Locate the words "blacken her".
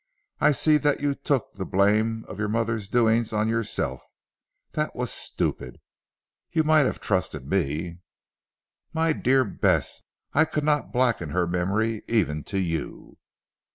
10.91-11.45